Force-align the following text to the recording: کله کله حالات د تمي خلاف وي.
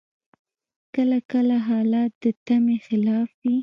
کله 0.93 1.17
کله 1.31 1.55
حالات 1.67 2.11
د 2.21 2.23
تمي 2.45 2.77
خلاف 2.85 3.29
وي. 3.41 3.55